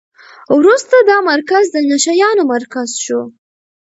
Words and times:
وروسته 0.57 0.95
دا 1.09 1.17
مرکز 1.31 1.65
د 1.71 1.77
نشه 1.89 2.13
یانو 2.21 2.43
مرکز 2.53 2.89
شو. 3.03 3.21